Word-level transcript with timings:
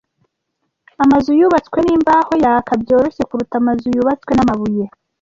Amazu 1.03 1.29
yubatswe 1.39 1.77
nimbaho 1.81 2.31
yaka 2.43 2.71
byoroshye 2.81 3.23
kuruta 3.29 3.55
amazu 3.61 3.85
yubatswe 3.95 4.31
namabuye. 4.33 4.85